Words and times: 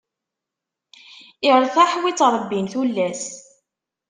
Iṛtaḥ 1.51 1.91
wi 2.01 2.07
ittṛebbin 2.11 2.65
tullas. 2.71 3.23